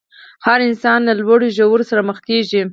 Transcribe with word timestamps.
هر 0.45 0.59
انسان 0.69 0.99
له 1.07 1.13
لوړو 1.19 1.47
ژورو 1.57 1.83
سره 1.89 2.01
مخ 2.09 2.17
کېږي. 2.27 2.61